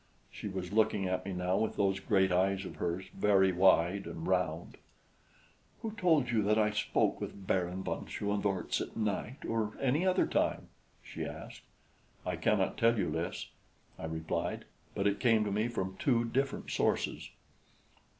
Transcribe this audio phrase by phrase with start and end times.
[0.31, 4.25] She was looking at me now with those great eyes of hers, very wide and
[4.25, 4.77] round.
[5.83, 10.25] "Who told you that I spoke with Baron von Schoenvorts at night, or any other
[10.25, 10.69] time?"
[11.03, 11.61] she asked.
[12.25, 13.49] "I cannot tell you, Lys,"
[13.99, 17.29] I replied, "but it came to me from two different sources."